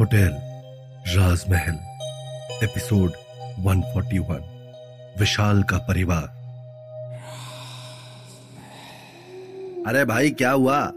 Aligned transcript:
Hotel 0.00 0.30
राजमहल 1.16 1.74
episode 2.64 3.10
141 3.64 5.18
विशाल 5.20 5.62
का 5.62 5.78
परिवार। 5.78 6.22
अरे 9.86 10.04
भाई, 10.04 10.30
क्या 10.30 10.50
हुआ? 10.50 10.92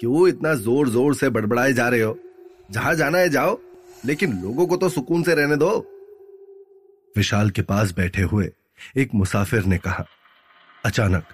क्यों 0.00 0.28
इतना 0.28 0.54
ज़ोर 0.54 0.88
ज़ोर 0.88 1.14
से 1.14 1.30
बड़बड़ाए 1.30 1.72
जा 1.72 1.88
रहे 1.88 2.00
हो? 2.00 2.18
जहाँ 2.70 2.94
जाना 2.94 3.18
है 3.18 3.28
जाओ, 3.28 3.58
लेकिन 4.04 4.32
लोगों 4.42 4.66
को 4.66 4.76
तो 4.76 4.88
सुकून 4.88 5.22
से 5.22 5.34
रहने 5.34 5.56
दो। 5.56 5.86
विशाल 7.16 7.50
के 7.50 7.62
पास 7.62 7.92
बैठे 7.92 8.22
हुए 8.22 8.52
एक 8.96 9.14
मुसाफिर 9.14 9.64
ने 9.64 9.78
कहा, 9.78 10.04
अचानक, 10.84 11.24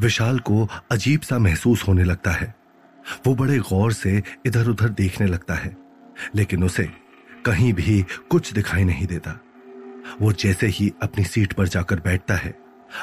विशाल 0.00 0.38
को 0.38 0.68
अजीब 0.90 1.20
सा 1.20 1.38
महसूस 1.38 1.88
होने 1.88 2.04
लगता 2.04 2.30
है। 2.30 2.61
वो 3.26 3.34
बड़े 3.34 3.58
गौर 3.60 3.92
से 3.92 4.22
इधर 4.46 4.68
उधर 4.68 4.88
देखने 4.88 5.26
लगता 5.26 5.54
है, 5.54 5.76
लेकिन 6.34 6.64
उसे 6.64 6.88
कहीं 7.44 7.72
भी 7.72 8.04
कुछ 8.30 8.52
दिखाई 8.52 8.84
नहीं 8.84 9.06
देता। 9.06 9.38
वो 10.20 10.32
जैसे 10.32 10.66
ही 10.66 10.92
अपनी 11.02 11.24
सीट 11.24 11.52
पर 11.52 11.68
जाकर 11.68 12.00
बैठता 12.00 12.34
है, 12.34 12.54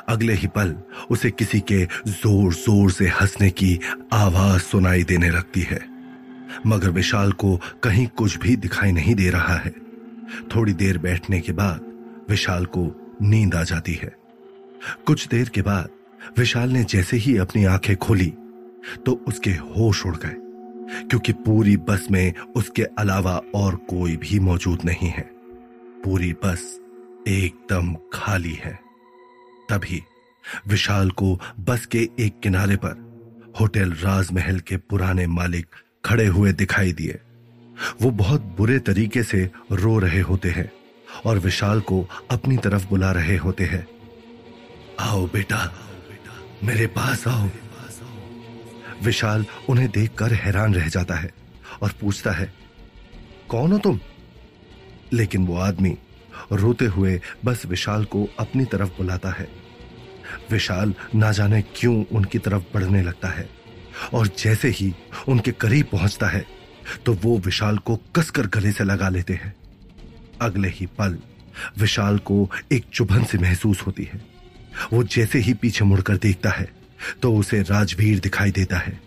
अगले 0.09 0.33
ही 0.33 0.47
पल 0.47 0.75
उसे 1.11 1.31
किसी 1.31 1.59
के 1.61 1.83
ज़ोर 2.07 2.53
ज़ोर 2.53 2.91
से 2.91 3.07
हंसने 3.11 3.49
की 3.51 3.79
आवाज़ 4.13 4.61
सुनाई 4.61 5.03
देने 5.03 5.29
लगती 5.29 5.61
है। 5.61 5.79
मगर 6.67 6.89
विशाल 6.89 7.31
को 7.31 7.55
कहीं 7.83 8.07
कुछ 8.07 8.37
भी 8.37 8.55
दिखाई 8.55 8.91
नहीं 8.91 9.15
दे 9.15 9.29
रहा 9.29 9.55
है। 9.55 9.73
थोड़ी 10.55 10.73
देर 10.73 10.97
बैठने 10.97 11.39
के 11.41 11.51
बाद 11.51 11.85
विशाल 12.29 12.65
को 12.65 12.85
नींद 13.21 13.55
आ 13.55 13.63
जाती 13.63 13.93
है। 13.93 14.15
कुछ 15.05 15.27
देर 15.27 15.49
के 15.49 15.61
बाद 15.61 15.89
विशाल 16.37 16.69
ने 16.69 16.83
जैसे 16.83 17.17
ही 17.17 17.37
अपनी 17.37 17.63
आँखें 17.65 17.95
खोली 17.95 18.33
तो 19.05 19.13
उसके 19.27 19.51
होश 19.51 20.05
उड़ 20.05 20.15
गए, 20.15 20.35
क्योंकि 21.07 21.33
पूरी 21.33 21.75
बस 21.79 22.07
में 22.11 22.33
उसके 22.55 22.83
अलावा 22.99 23.41
और 23.55 23.75
कोई 23.89 24.15
भी 24.17 24.39
मौजूद 24.39 24.85
नहीं 24.85 25.09
है। 25.09 25.29
पूरी 26.03 26.33
बस 26.33 26.79
एकदम 27.27 27.93
खाली 28.13 28.53
है। 28.53 28.79
तभी 29.69 30.01
विशाल 30.67 31.11
को 31.11 31.39
बस 31.59 31.85
के 31.85 32.09
एक 32.19 32.39
किनारे 32.39 32.75
पर 32.75 33.07
होटल 33.59 33.91
राजमहल 33.93 34.59
के 34.59 34.77
पुराने 34.79 35.27
मालिक 35.27 35.75
खड़े 36.05 36.25
हुए 36.27 36.53
दिखाई 36.53 36.93
दिए। 36.93 37.19
वो 38.01 38.11
बहुत 38.11 38.41
बुरे 38.57 38.79
तरीके 38.79 39.23
से 39.23 39.49
रो 39.71 39.97
रहे 39.99 40.21
होते 40.21 40.49
हैं 40.49 40.71
और 41.25 41.39
विशाल 41.39 41.81
को 41.81 42.01
अपनी 42.31 42.57
तरफ़ 42.57 42.87
बुला 42.87 43.11
रहे 43.11 43.37
होते 43.37 43.63
हैं। 43.63 43.85
आओ 44.99 45.25
बेटा, 45.27 45.61
मेरे 46.63 46.87
पास 46.87 47.27
आओ। 47.27 47.47
विशाल 49.03 49.45
उन्हें 49.69 49.89
देखकर 49.89 50.33
हैरान 50.33 50.73
रह 50.73 50.87
जाता 50.87 51.15
है 51.15 51.31
और 51.81 51.93
पूछता 52.01 52.31
है, 52.31 52.53
कौन 53.49 53.71
हो 53.71 53.77
तुम? 53.77 53.99
लेकिन 55.13 55.45
वो 55.47 55.57
आदमी 55.57 55.97
रोते 56.51 56.85
हुए 56.85 57.19
बस 57.45 57.65
विशाल 57.65 58.05
को 58.05 58.27
अपनी 58.39 58.65
तरफ़ 58.65 58.89
बुलाता 58.89 59.29
है। 59.29 59.47
विशाल 60.51 60.93
ना 61.15 61.31
जाने 61.31 61.61
क्यों 61.75 62.03
उनकी 62.11 62.39
तरफ़ 62.39 62.63
बढ़ने 62.73 63.01
लगता 63.03 63.27
है 63.27 63.49
और 64.13 64.27
जैसे 64.37 64.69
ही 64.69 64.93
उनके 65.27 65.51
करीब 65.51 65.85
पहुँचता 65.85 66.27
है 66.27 66.45
तो 67.05 67.13
वो 67.13 67.37
विशाल 67.37 67.77
को 67.77 67.95
कसकर 68.15 68.47
गले 68.47 68.71
से 68.71 68.83
लगा 68.83 69.09
लेते 69.09 69.33
हैं। 69.33 69.53
अगले 70.41 70.69
ही 70.69 70.85
पल 70.97 71.17
विशाल 71.77 72.17
को 72.19 72.49
एक 72.71 72.85
चुभन 72.93 73.23
से 73.23 73.37
महसूस 73.37 73.81
होती 73.81 74.03
है। 74.03 74.21
वो 74.93 75.03
जैसे 75.05 75.39
ही 75.39 75.53
पीछे 75.53 75.85
मुड़कर 75.85 76.17
देखता 76.17 76.49
है 76.49 76.67
तो 77.21 77.33
उसे 77.35 77.61
राजवीर 77.61 78.19
दिखाई 78.19 78.51
देता 78.51 78.77
है, 78.77 78.99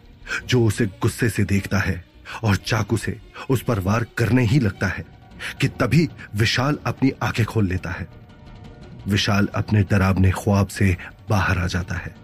जो 0.47 0.65
उसे 0.65 0.87
गुस्से 0.87 1.29
से 1.29 1.45
देखता 1.45 1.79
है 1.79 2.05
और 2.45 2.57
चाकू 2.57 2.97
से 2.97 3.19
उस 3.51 3.62
पर 3.62 3.79
वार 3.79 4.07
करने 4.19 4.45
ही 4.45 4.59
लगता 4.61 4.87
है 4.87 5.05
कि 5.61 5.69
तभी 5.69 6.09
विशाल 6.37 6.79
अपनी 6.87 7.13
आँखें 7.23 7.45
खोल 7.47 7.69
लेता 7.69 7.91
है। 7.91 8.09
विशाल 9.09 9.48
अपने 9.55 9.83
डरावने 9.83 10.31
ख्वाब 10.31 10.67
से 10.67 10.97
बाहर 11.30 11.58
आ 11.58 11.67
जाता 11.67 11.95
है। 11.95 12.14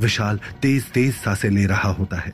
विशाल 0.00 0.40
तेज 0.62 0.84
तेज 0.84 1.14
साँसें 1.14 1.50
ले 1.50 1.66
रहा 1.66 1.88
होता 1.88 2.16
है। 2.16 2.32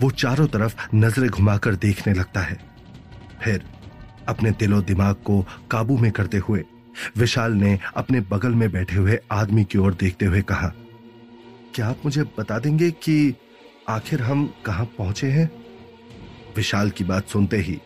वो 0.00 0.10
चारों 0.10 0.46
तरफ़ 0.46 0.74
नज़रें 0.94 1.28
घुमाकर 1.30 1.74
देखने 1.74 2.14
लगता 2.14 2.40
है। 2.40 2.58
फिर 3.44 3.64
अपने 4.28 4.50
दिलो 4.50 4.80
दिमाग 4.82 5.14
को 5.14 5.40
काबू 5.70 5.98
में 5.98 6.10
करते 6.12 6.38
हुए 6.38 6.64
विशाल 7.16 7.52
ने 7.52 7.78
अपने 7.96 8.20
बगल 8.20 8.54
में 8.54 8.70
बैठे 8.72 8.96
हुए 8.96 9.18
आदमी 9.32 9.64
की 9.64 9.78
ओर 9.78 9.94
देखते 9.94 10.26
हुए 10.26 10.42
कहा 10.42 10.72
क्या 11.74 11.86
आप 11.86 12.00
मुझे 12.04 12.22
बता 12.38 12.58
देंगे 12.58 12.90
कि 12.90 13.34
आखिर 13.88 14.22
हम 14.22 14.46
कहाँ 14.66 14.84
पहुँचे 14.98 15.26
हैं? 15.26 15.50
विशाल 16.56 16.90
की 16.90 17.04
बात 17.04 17.28
सुनते 17.28 17.56
ही 17.58 17.78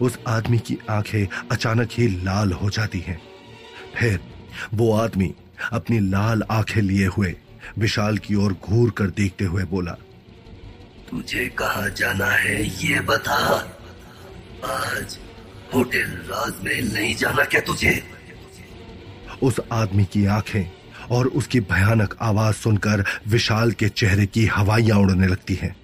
उस 0.00 0.18
आदमी 0.26 0.58
की 0.58 0.78
आँखें 0.90 1.26
अचानक 1.52 1.88
ही 1.92 2.06
लाल 2.24 2.52
हो 2.52 2.70
जाती 2.70 3.00
हैं। 3.00 3.20
फिर 3.96 4.20
वो 4.74 4.92
आदमी 4.92 5.34
अपनी 5.72 5.98
लाल 6.10 6.42
आँखें 6.50 6.80
लिए 6.82 7.06
हुए 7.06 7.34
विशाल 7.78 8.18
की 8.18 8.34
ओर 8.34 8.52
घूर 8.64 8.90
कर 8.90 9.10
देखते 9.10 9.44
हुए 9.44 9.64
बोला, 9.64 9.92
तुझे 11.10 11.46
कहा 11.58 11.88
जाना 11.88 12.26
है 12.26 12.56
ये 12.84 13.00
बता। 13.00 13.36
आज 14.64 15.18
होटल 15.74 16.10
राजमहल 16.30 16.92
नहीं 16.94 17.14
जाना 17.16 17.44
क्या 17.44 17.60
तुझे? 17.60 18.02
उस 19.42 19.60
आदमी 19.72 20.04
की 20.04 20.24
आँखें 20.26 20.64
और 21.10 21.26
उसकी 21.28 21.60
भयानक 21.60 22.16
आवाज़ 22.20 22.54
सुनकर 22.54 23.04
विशाल 23.28 23.72
के 23.72 23.88
चेहरे 23.88 24.26
की 24.26 24.46
हवाइयाँ 24.46 24.98
उड़ने 24.98 25.26
लगती 25.26 25.54
हैं। 25.54 25.74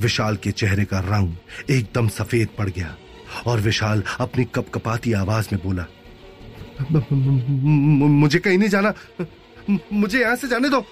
विशाल 0.00 0.36
के 0.36 0.50
चेहरे 0.52 0.84
का 0.84 0.98
रंग 1.00 1.70
एकदम 1.70 2.08
सफ़ेद 2.08 2.48
पड़ 2.58 2.68
गया 2.68 2.94
और 3.46 3.60
विशाल 3.60 4.02
अपनी 4.20 4.44
कपकपाती 4.44 5.12
आवाज़ 5.12 5.48
में 5.52 5.62
बोला 5.64 5.86
मुझे 6.90 8.38
कहीं 8.38 8.58
नहीं 8.58 8.68
जाना। 8.68 8.92
मुझे 9.92 10.20
यहाँ 10.20 10.36
से 10.36 10.48
जाने 10.48 10.68
दो। 10.68 10.84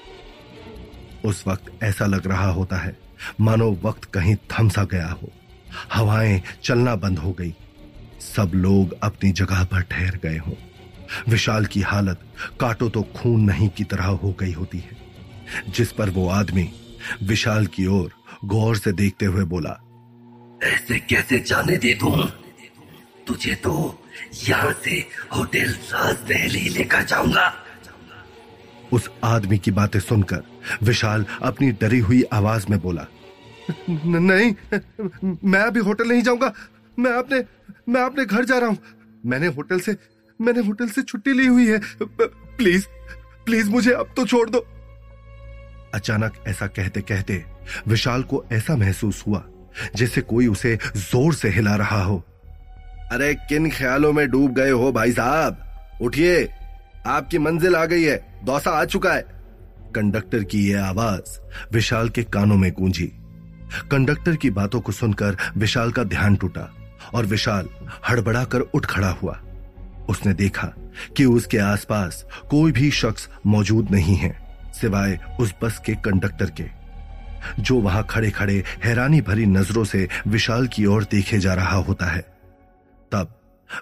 उस 1.25 1.45
वक्त 1.47 1.83
ऐसा 1.83 2.07
लग 2.07 2.27
रहा 2.27 2.51
होता 2.51 2.77
है, 2.77 2.97
मानो 3.41 3.71
वक्त 3.85 4.05
कहीं 4.05 4.37
थम 4.53 4.69
सा 4.69 4.85
गया 4.85 5.09
हो। 5.13 5.31
हवाएँ 5.95 6.41
चलना 6.65 6.95
बंद 6.97 7.19
हो 7.19 7.33
गई। 7.33 7.55
सब 8.21 8.53
लोग 8.55 8.97
अपनी 9.03 9.31
जगह 9.33 9.65
पर 9.65 9.83
ठहर 9.83 10.19
गए 10.23 10.39
हों। 10.39 10.55
विशाल 11.29 11.67
की 11.67 11.81
हालत 11.83 12.21
काटो 12.61 12.89
तो 12.89 13.03
खून 13.17 13.41
नहीं 13.45 13.69
की 13.69 13.85
तरह 13.85 14.07
हो 14.23 14.33
गई 14.41 14.53
होती 14.53 14.79
है। 14.79 14.97
जिस 15.69 15.93
पर 15.93 16.11
वो 16.11 16.29
आदमी 16.31 16.69
विशाल 17.23 17.67
की 17.67 17.87
ओर 17.89 18.11
गौर 18.47 18.77
से 18.77 18.93
देखते 18.93 19.27
हुए 19.27 19.45
बोला 19.47 19.71
ऐसे 20.65 20.99
कैसे 21.01 21.39
जाने 21.41 21.77
दे 21.77 21.95
तू? 21.95 22.11
तुझे 23.27 23.55
तो 23.55 23.73
यहाँ 24.45 24.73
से 24.85 24.99
होटल 25.37 25.71
राजमहल 25.93 26.55
ही 26.55 26.69
लेकर 26.69 27.03
जाऊँगा। 27.05 27.53
उस 28.93 29.11
आदमी 29.25 29.59
की 29.59 29.71
बातें 29.71 29.99
सुनकर 30.01 30.43
विशाल 30.83 31.25
अपनी 31.43 31.71
डरी 31.81 31.99
हुई 32.01 32.23
आवाज़ 32.33 32.67
में 32.71 32.79
बोला 32.81 33.07
नहीं 33.89 34.55
मैं 35.45 35.61
अभी 35.61 35.81
होटल 35.81 36.09
नहीं 36.09 36.23
जाऊँगा। 36.23 36.53
मैं 36.99 37.13
अपने 37.13 37.45
मैं 37.89 38.01
अपने 38.03 38.25
घर 38.25 38.45
जा 38.45 38.59
रहा 38.59 38.69
हूँ। 38.69 38.79
मैंने 39.27 39.47
होटल 39.49 39.81
से 39.81 39.97
मैंने 40.41 40.61
होटल 40.61 40.89
से 40.89 41.03
छुट्टी 41.03 41.33
ली 41.33 41.47
हुई 41.47 41.67
है। 41.67 41.81
प्लीज़ 42.03 42.87
प्लीज़ 43.47 43.71
मुझे 43.71 43.93
अब 43.93 44.13
तो 44.17 44.27
छोड़ 44.27 44.49
दो। 44.51 44.67
अचानक 45.95 46.35
ऐसा 46.49 46.67
कहते 46.67 47.01
कहते 47.01 47.45
विशाल 47.89 48.23
को 48.23 48.45
ऐसा 48.53 48.77
महसूस 48.77 49.23
हुआ, 49.27 49.43
जैसे 49.97 50.21
कोई 50.21 50.47
उसे 50.47 50.79
ज़ोर 50.97 51.35
से 51.35 51.49
हिला 51.49 51.75
रहा 51.77 52.03
हो। 52.03 52.23
अरे, 53.13 53.35
किन 53.35 53.71
ख्यालों 53.71 54.13
में 54.13 54.29
डूब 54.31 54.55
गए 54.55 54.71
हो 54.71 54.93
भाई 54.93 55.13
साहब? 55.13 55.59
उठिए, 56.03 56.45
आपकी 57.07 57.39
मंजिल 57.39 57.77
आ 57.77 57.85
गई 57.85 58.03
है, 58.03 58.17
दौसा 58.45 58.71
आ 58.71 58.85
चुका 58.85 59.13
है। 59.13 59.25
कंडक्टर 59.95 60.45
की 60.45 60.69
यह 60.71 60.85
आवाज़ 60.85 61.39
विशाल 61.73 62.09
के 62.09 62.23
कानों 62.25 62.57
में 62.57 62.71
गूंजी। 62.73 63.07
कंडक्टर 63.91 64.37
की 64.37 64.51
बातों 64.51 64.81
को 64.81 64.93
सुनकर 64.93 65.37
विशाल 65.57 65.93
का 65.93 66.05
ध्यान 66.05 66.37
टूटा 66.37 66.71
और 67.15 67.27
विशाल 67.27 67.69
हड़बड़ाकर 68.09 68.61
उठ 68.61 68.87
खड़ा 68.87 69.11
हुआ। 69.13 69.41
उसने 70.11 70.33
देखा 70.35 70.67
कि 71.17 71.25
उसके 71.25 71.59
आसपास 71.59 72.25
कोई 72.51 72.73
भी 72.73 72.91
शख्स 72.91 73.29
मौजूद 73.47 73.91
नहीं 73.91 74.17
है, 74.17 74.35
सिवाय 74.81 75.19
उस 75.41 75.55
बस 75.63 75.79
के 75.87 75.95
कंडक्टर 75.95 76.51
के, 76.51 76.67
जो 77.63 77.81
वहाँ 77.81 78.07
खड़े 78.11 78.31
खड़े 78.31 78.63
हैरानी 78.85 79.21
भरी 79.21 79.47
नज़रों 79.47 79.85
से 79.85 80.09
विशाल 80.27 80.67
की 80.67 80.87
ओर 80.87 81.05
देखे 81.05 81.39
जा 81.39 81.55
रहा 81.55 81.77
होता 81.79 82.07
है। 82.07 82.21
तब 83.13 83.37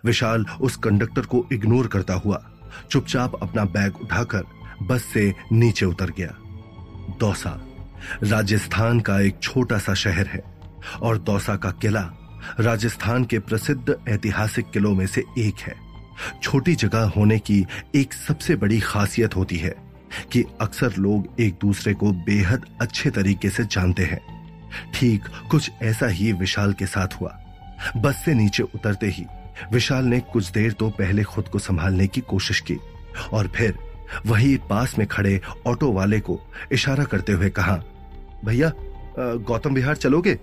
विशाल 0.05 0.45
उस 0.61 0.77
कंडक्टर 0.77 1.27
को 1.27 1.47
इग्नोर 1.53 1.87
करता 1.87 2.15
हुआ 2.15 2.43
चुपचाप 2.91 3.35
अपना 3.43 3.65
बैग 3.65 3.97
उठाकर 3.97 4.43
बस 4.83 5.05
से 5.05 5.33
नीचे 5.53 5.87
उतर 5.87 6.11
गया। 6.11 6.35
दौसा, 7.21 7.59
राजस्थान 8.23 9.01
का 9.01 9.21
एक 9.21 9.39
छोटा 9.43 9.79
सा 9.79 9.95
शहर 9.95 10.27
है 10.27 10.43
और 11.03 11.19
दौसा 11.19 11.57
का 11.57 11.71
किला 11.83 12.09
राजस्थान 12.61 13.25
के 13.25 13.39
प्रसिद्ध 13.39 13.97
ऐतिहासिक 14.09 14.71
किलों 14.71 14.95
में 14.95 15.07
से 15.07 15.25
एक 15.39 15.61
है। 15.61 15.88
छोटी 16.43 16.75
जगह 16.75 17.13
होने 17.17 17.39
की 17.39 17.65
एक 17.95 18.13
सबसे 18.13 18.57
बड़ी 18.57 18.81
खासियत 18.81 19.37
होती 19.37 19.57
है 19.57 19.75
कि 20.33 20.45
अक्सर 20.61 20.95
लोग 20.99 21.41
एक 21.41 21.55
दूसरे 21.61 21.95
को 21.95 22.13
बेहद 22.27 22.65
अच्छे 22.81 23.11
तरीके 23.11 23.51
से 23.51 23.65
जानते 23.65 24.05
हैं। 24.05 24.21
ठीक 24.95 25.25
कुछ 25.51 25.71
ऐसा 25.83 26.07
ही 26.07 26.33
विशाल 26.33 26.73
के 26.73 26.87
साथ 26.87 27.21
हुआ। 27.21 27.37
बस 27.97 28.25
से 28.25 28.35
नीचे 28.35 28.63
उतरते 28.65 29.07
ही 29.07 29.25
विशाल 29.73 30.05
ने 30.05 30.21
कुछ 30.23 30.51
देर 30.51 30.73
तो 30.73 30.89
पहले 30.91 31.23
खुद 31.25 31.49
को 31.49 31.59
संभालने 31.59 32.07
की 32.07 32.21
कोशिश 32.21 32.61
की 32.61 32.77
और 33.33 33.49
फिर 33.49 33.79
वही 34.27 34.57
पास 34.71 34.99
में 34.99 35.07
खड़े 35.07 35.41
ऑटो 35.67 35.93
वाले 35.93 36.21
को 36.21 36.41
इशारा 36.73 37.05
करते 37.05 37.33
हुए 37.33 37.51
कहा, 37.51 37.77
भैया 38.45 38.73
गौतम 39.19 39.75
विहार 39.75 39.97
चलोगे? 39.97 40.39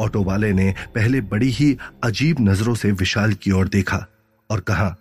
ऑटो 0.00 0.22
वाले 0.22 0.52
ने 0.52 0.74
पहले 0.94 1.20
बड़ी 1.20 1.50
ही 1.50 1.76
अजीब 2.04 2.36
नज़रों 2.40 2.74
से 2.74 2.90
विशाल 2.92 3.32
की 3.32 3.50
ओर 3.50 3.68
देखा। 3.68 4.04
और 4.50 4.60
कहा, 4.60 4.96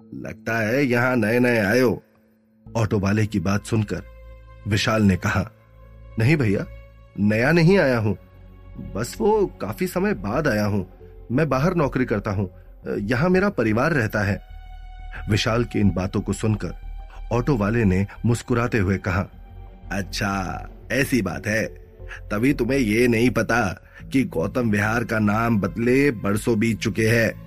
लगता 0.00 0.58
है 0.58 0.84
यहाँ 0.84 1.16
नए 1.16 1.38
नए 1.38 1.58
आयो। 1.58 2.02
ऑटो 2.66 2.98
वाले 2.98 3.26
की 3.26 3.40
बात 3.40 3.66
सुनकर 3.66 4.02
विशाल 4.68 5.02
ने 5.02 5.16
कहा, 5.16 5.50
नहीं 6.18 6.36
भैया, 6.36 6.66
नया 7.20 7.52
नहीं 7.52 7.78
आया 7.78 7.98
हूँ। 7.98 8.16
बस 8.94 9.16
वो 9.20 9.46
काफ़ी 9.60 9.86
समय 9.86 10.14
बाद 10.14 10.48
आया 10.48 10.64
हूँ। 10.64 10.86
मैं 11.32 11.48
बाहर 11.48 11.74
नौकरी 11.74 12.04
करता 12.04 12.30
हूँ। 12.30 12.50
यहाँ 13.00 13.28
मेरा 13.28 13.48
परिवार 13.48 13.92
रहता 13.92 14.22
है। 14.22 14.40
विशाल 15.30 15.64
की 15.64 15.80
इन 15.80 15.90
बातों 15.90 16.20
को 16.20 16.32
सुनकर 16.32 16.74
ऑटो 17.32 17.56
वाले 17.56 17.84
ने 17.84 18.06
मुस्कुराते 18.26 18.78
हुए 18.78 18.98
कहा 18.98 19.26
अच्छा 19.92 20.68
ऐसी 20.92 21.22
बात 21.22 21.46
है। 21.46 21.64
तभी 22.30 22.52
तुम्हें 22.54 22.78
ये 22.78 23.06
नहीं 23.08 23.30
पता 23.30 23.62
कि 24.12 24.24
गौतम 24.24 24.70
विहार 24.70 25.04
का 25.04 25.18
नाम 25.18 25.60
बदले 25.60 26.10
बरसों 26.10 26.58
बीत 26.58 26.78
चुके 26.78 27.08
हैं। 27.08 27.43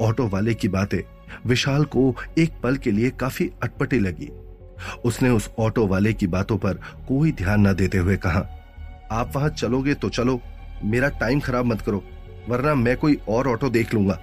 ऑटो 0.00 0.26
वाले 0.28 0.54
की 0.54 0.68
बातें 0.68 1.00
विशाल 1.46 1.84
को 1.84 2.14
एक 2.38 2.60
पल 2.62 2.76
के 2.76 2.90
लिए 2.90 3.10
काफ़ी 3.10 3.50
अटपटी 3.62 3.98
लगी। 3.98 4.30
उसने 5.04 5.30
उस 5.30 5.50
ऑटो 5.58 5.86
वाले 5.86 6.12
की 6.12 6.26
बातों 6.26 6.56
पर 6.58 6.74
कोई 7.08 7.32
ध्यान 7.32 7.66
न 7.66 7.74
देते 7.74 7.98
हुए 7.98 8.16
कहा, 8.16 8.46
आप 9.12 9.32
वहाँ 9.36 9.48
चलोगे 9.48 9.94
तो 9.94 10.08
चलो, 10.08 10.40
मेरा 10.84 11.08
टाइम 11.08 11.40
खराब 11.40 11.66
मत 11.66 11.80
करो, 11.80 12.02
वरना 12.48 12.74
मैं 12.74 12.96
कोई 12.96 13.18
और 13.28 13.48
ऑटो 13.48 13.70
देख 13.70 13.94
लूँगा। 13.94 14.18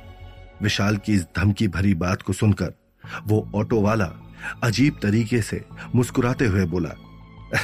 विशाल 0.61 0.97
की 0.97 1.13
इस 1.13 1.25
धमकी 1.37 1.67
भरी 1.67 1.93
बात 1.93 2.21
को 2.21 2.33
सुनकर 2.33 2.73
वो 3.27 3.47
ऑटो 3.55 3.81
वाला 3.81 4.11
अजीब 4.63 4.99
तरीके 5.01 5.41
से 5.41 5.63
मुस्कुराते 5.95 6.45
हुए 6.45 6.65
बोला 6.65 6.89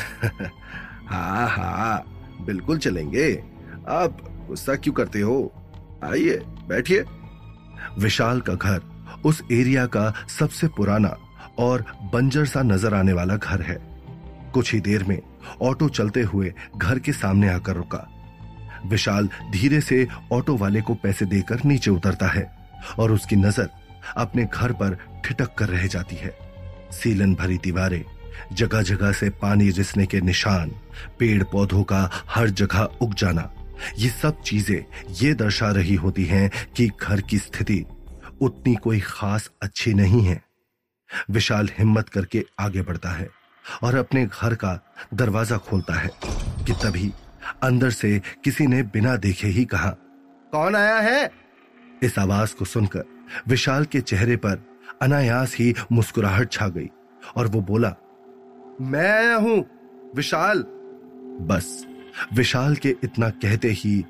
हाँ 1.08 1.48
हाँ 1.50 2.04
बिल्कुल 2.46 2.78
चलेंगे। 2.78 3.32
आप 3.90 4.18
गुस्सा 4.48 4.76
क्यों 4.76 4.94
करते 4.94 5.22
हो? 5.22 5.54
आइए, 6.04 6.36
बैठिए। 6.68 7.04
विशाल 8.00 8.42
का 8.42 8.54
घर 8.54 8.82
उस 9.26 9.42
एरिया 9.52 9.86
का 9.86 10.14
सबसे 10.40 10.68
पुराना 10.68 11.16
और 11.60 11.86
बंजर 12.14 12.46
सा 12.46 12.62
नज़र 12.62 12.94
आने 12.94 13.14
वाला 13.14 13.36
घर 13.36 13.62
है। 13.62 13.78
कुछ 14.54 14.74
ही 14.74 14.80
देर 14.80 15.04
में 15.04 15.20
ऑटो 15.62 15.90
चलते 15.90 16.22
हुए 16.22 16.54
घर 16.78 17.00
के 17.00 17.12
सामने 17.14 17.50
आकर 17.50 17.76
रुका। 17.76 18.08
विशाल 18.86 19.30
धीरे 19.52 19.82
से 19.82 20.08
ऑटो 20.32 20.56
वाले 20.58 20.82
को 20.82 20.94
पैसे 20.94 21.26
देकर 21.26 21.64
नीचे 21.66 21.92
उतरता 21.92 22.28
है 22.28 22.50
और 23.00 23.12
उसकी 23.12 23.36
नज़र 23.36 23.70
अपने 24.18 24.46
घर 24.46 24.72
पर 24.74 24.98
ठिटक 25.26 25.54
कर 25.58 25.70
रह 25.70 25.86
जाती 25.88 26.16
है। 26.16 26.34
सीलन 26.92 27.36
भरी 27.36 27.58
दीवारें 27.58 28.04
जगह 28.54 28.82
जगह 28.82 29.12
से 29.12 29.30
पानी 29.42 29.70
रिसने 29.70 30.06
के 30.06 30.22
निशान 30.22 30.72
पेड़ 31.20 31.44
पौधों 31.44 31.84
का 31.84 32.10
हर 32.30 32.50
जगह 32.52 32.90
उग 33.02 33.14
जाना 33.14 33.42
ये 33.98 34.10
सब 34.10 34.42
चीज़ें 34.42 34.86
ये 35.22 35.34
दर्शा 35.34 35.72
रही 35.72 35.96
होती 35.96 36.26
हैं 36.26 36.50
कि 36.78 36.88
घर 37.02 37.22
की 37.22 37.38
स्थिति 37.38 37.86
उतनी 38.42 38.76
कोई 38.76 39.00
खास 39.00 39.50
अच्छी 39.62 39.94
नहीं 39.94 40.22
है। 40.22 40.42
विशाल 41.30 41.70
हिम्मत 41.80 42.10
करके 42.10 42.46
आगे 42.60 42.82
बढ़ता 42.82 43.10
है 43.10 43.30
और 43.84 43.96
अपने 43.96 44.26
घर 44.26 44.56
का 44.56 44.80
दरवाज़ा 45.14 45.58
खोलता 45.58 45.94
है 45.94 46.10
कि 46.66 46.74
तभी 46.74 47.12
अंदर 47.64 47.90
से 47.90 48.22
किसी 48.44 48.68
ने 48.68 48.82
बिना 48.84 49.16
देखे 49.16 49.48
ही 49.48 49.66
कहा 49.66 49.90
कौन 50.52 50.76
आया 50.76 51.00
है? 51.00 51.32
इस 52.04 52.20
आवाज़ 52.20 52.56
को 52.56 52.66
सुनकर 52.66 53.04
विशाल 53.48 53.86
के 53.86 54.02
चेहरे 54.02 54.36
पर 54.36 54.64
अनायास 55.02 55.56
ही 55.56 55.74
मुस्कुराहट 55.92 56.52
छा 56.52 56.68
गई 56.68 56.90
और 57.36 57.48
वो 57.48 57.62
बोला 57.62 57.96
मैं 58.82 59.10
आया 59.12 59.36
हूँ 59.36 59.66
विशाल। 60.16 60.64
बस। 61.48 61.86
विशाल 62.34 62.76
के 62.76 62.96
इतना 63.04 63.30
कहते 63.30 63.72
ही 63.72 64.04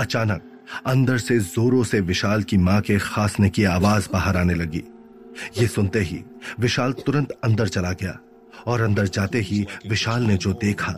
अचानक 0.00 0.42
अंदर 0.86 1.18
से 1.18 1.38
जोरों 1.38 1.82
से 1.84 2.00
विशाल 2.00 2.42
की 2.42 2.56
माँ 2.56 2.80
के 2.80 2.98
खासने 2.98 3.48
की 3.50 3.64
आवाज़ 3.64 4.08
बाहर 4.12 4.36
आने 4.36 4.54
लगी। 4.54 4.82
ये 5.60 5.66
सुनते 5.66 6.00
ही 6.00 6.22
विशाल 6.60 6.92
तुरंत 6.92 7.30
अंदर 7.44 7.68
चला 7.68 7.92
गया 7.92 8.18
और 8.66 8.80
अंदर 8.80 9.06
जाते 9.06 9.40
ही 9.40 9.66
विशाल 9.88 10.22
ने 10.22 10.36
जो 10.36 10.52
देखा, 10.52 10.94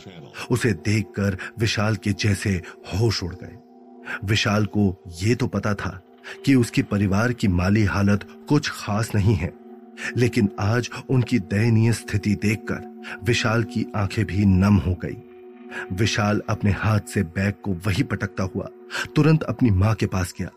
उसे 0.50 0.72
देखकर 0.72 1.36
विशाल 1.58 1.96
के 1.96 2.12
जैसे 2.12 2.50
होश 2.94 3.22
उड़ 3.22 3.34
गए। 3.34 3.56
विशाल 4.24 4.66
को 4.66 5.02
यह 5.22 5.34
तो 5.34 5.46
पता 5.46 5.74
था 5.74 6.00
कि 6.44 6.54
उसकी 6.54 6.82
परिवार 6.82 7.32
की 7.32 7.48
माली 7.48 7.84
हालत 7.84 8.26
कुछ 8.48 8.70
खास 8.70 9.14
नहीं 9.14 9.34
है, 9.34 9.52
लेकिन 10.16 10.48
आज 10.60 10.90
उनकी 11.08 11.38
दयनीय 11.38 11.92
स्थिति 11.92 12.34
देखकर 12.34 13.20
विशाल 13.24 13.64
की 13.64 13.86
आँखें 13.96 14.24
भी 14.24 14.44
नम 14.44 14.76
हो 14.76 14.94
गई। 14.94 15.16
विशाल 15.92 16.42
अपने 16.48 16.70
हाथ 16.70 17.00
से 17.00 17.22
बैग 17.22 17.54
को 17.54 17.72
वही 17.86 18.02
पटकता 18.02 18.42
हुआ 18.42 18.68
तुरंत 19.16 19.42
अपनी 19.42 19.70
माँ 19.70 19.94
के 19.94 20.06
पास 20.06 20.34
गया 20.38 20.50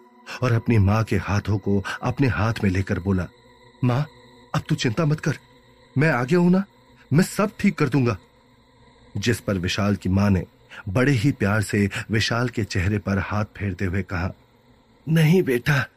और 0.43 0.53
अपनी 0.53 0.77
माँ 0.77 1.03
के 1.03 1.17
हाथों 1.17 1.57
को 1.57 1.83
अपने 2.01 2.27
हाथ 2.27 2.53
में 2.63 2.69
लेकर 2.71 2.99
बोला, 2.99 3.27
माँ, 3.83 4.07
अब 4.55 4.61
तू 4.69 4.75
चिंता 4.75 5.05
मत 5.05 5.19
कर। 5.19 5.37
मैं 5.97 6.09
आगे 6.09 6.35
हूँ 6.35 6.51
ना? 6.51 6.63
मैं 7.13 7.23
सब 7.23 7.51
ठीक 7.59 7.77
कर 7.77 7.89
दूँगा। 7.89 8.17
जिस 9.17 9.39
पर 9.39 9.57
विशाल 9.57 9.95
की 9.95 10.09
माँ 10.09 10.29
ने 10.29 10.45
बड़े 10.89 11.11
ही 11.11 11.31
प्यार 11.31 11.61
से 11.61 11.89
विशाल 12.11 12.49
के 12.49 12.63
चेहरे 12.63 12.97
पर 12.97 13.17
हाथ 13.17 13.45
फेरते 13.45 13.85
हुए 13.85 14.01
कहा, 14.01 14.33
नहीं 15.09 15.43
बेटा, 15.43 15.87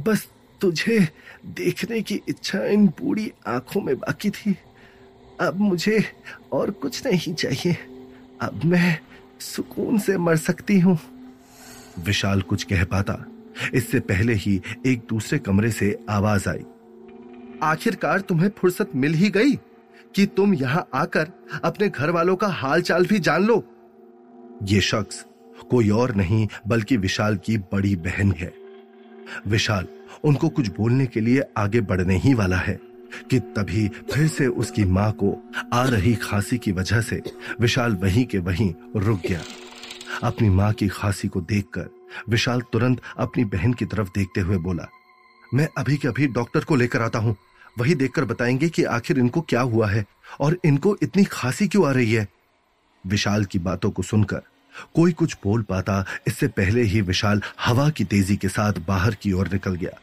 बस 0.00 0.28
तुझे 0.60 1.08
देखने 1.46 2.00
की 2.02 2.20
इच्छा 2.28 2.64
इन 2.64 2.86
बूढ़ी 2.86 3.32
आँखों 3.46 3.80
में 3.80 3.98
बाकी 3.98 4.30
थी। 4.30 4.56
अब 5.40 5.56
मुझे 5.56 6.04
और 6.52 6.70
कुछ 6.70 7.06
नहीं 7.06 7.34
चाहिए। 7.34 7.76
अब 8.40 8.64
मैं 8.64 8.98
सुकून 9.40 9.98
से 9.98 10.18
मर 10.18 10.36
सकती 10.36 10.78
हूँ। 10.80 10.98
विशाल 11.98 12.42
कुछ 12.42 12.64
कह 12.64 12.84
पाता। 12.84 13.26
इससे 13.74 14.00
पहले 14.00 14.34
ही 14.34 14.62
एक 14.86 15.02
दूसरे 15.08 15.38
कमरे 15.38 15.70
से 15.70 16.04
आवाज़ 16.10 16.48
आई। 16.48 16.64
आखिरकार 17.62 18.20
तुम्हें 18.20 18.50
फुर्सत 18.58 18.90
मिल 18.94 19.14
ही 19.14 19.30
गई 19.30 19.52
कि 20.14 20.26
तुम 20.26 20.54
यहाँ 20.54 20.88
आकर 20.94 21.30
अपने 21.64 21.88
घर 21.88 22.10
वालों 22.10 22.36
का 22.36 22.48
हाल 22.48 22.82
चाल 22.82 23.06
भी 23.06 23.18
जान 23.18 23.44
लो। 23.44 23.64
ये 24.62 24.80
शख्स 24.80 25.26
कोई 25.70 25.90
और 25.90 26.14
नहीं, 26.14 26.48
बल्कि 26.68 26.96
विशाल 26.96 27.36
की 27.36 27.58
बड़ी 27.58 27.96
बहन 27.96 28.32
है। 28.32 28.54
विशाल, 29.46 29.86
उनको 30.24 30.48
कुछ 30.48 30.68
बोलने 30.68 31.06
के 31.06 31.20
लिए 31.20 31.42
आगे 31.56 31.80
बढ़ने 31.80 32.16
ही 32.16 32.34
वाला 32.34 32.56
है। 32.56 32.89
कि 33.30 33.38
तभी 33.56 33.88
फिर 34.12 34.26
से 34.28 34.46
उसकी 34.46 34.84
माँ 34.84 35.10
को 35.12 35.36
आ 35.72 35.84
रही 35.84 36.14
खांसी 36.14 36.58
की 36.58 36.72
वजह 36.72 37.00
से 37.00 37.20
विशाल 37.60 37.94
वहीं 37.94 38.24
के 38.24 38.38
वहीं 38.38 38.72
रुक 38.96 39.20
गया। 39.28 39.40
अपनी 40.22 40.48
माँ 40.50 40.72
की 40.72 40.88
खांसी 40.88 41.28
को 41.28 41.40
देखकर 41.40 41.88
विशाल 42.28 42.60
तुरंत 42.72 43.00
अपनी 43.18 43.44
बहन 43.44 43.72
की 43.72 43.84
तरफ़ 43.84 44.08
देखते 44.08 44.40
हुए 44.40 44.56
बोला, 44.56 44.88
मैं 45.54 45.68
अभी 45.78 45.96
के 45.96 46.08
अभी 46.08 46.26
डॉक्टर 46.26 46.64
को 46.64 46.76
लेकर 46.76 47.02
आता 47.02 47.18
हूँ। 47.18 47.36
वही 47.78 47.94
देखकर 47.94 48.24
बताएँगे 48.24 48.68
कि 48.68 48.84
आखिर 48.84 49.18
इनको 49.18 49.40
क्या 49.40 49.60
हुआ 49.60 49.88
है 49.88 50.04
और 50.40 50.58
इनको 50.64 50.96
इतनी 51.02 51.24
खांसी 51.24 51.68
क्यों 51.68 51.86
आ 51.88 51.90
रही 51.90 52.12
है? 52.12 52.26
विशाल 53.04 53.44
की 53.44 53.58
बातों 53.58 53.90
को 53.90 54.02
सुनकर 54.02 54.42
कोई 54.94 55.12
कुछ 55.12 55.36
बोल 55.44 55.62
पाता, 55.62 56.04
इससे 56.26 56.48
पहले 56.48 56.82
ही 56.82 57.00
विशाल 57.00 57.42
हवा 57.60 57.88
की 57.90 58.04
तेज़ी 58.04 58.36
के 58.36 58.48
साथ 58.48 58.72
बाहर 58.88 59.14
की 59.14 59.32
ओर 59.32 59.48
निकल 59.52 59.74
गया। 59.74 59.98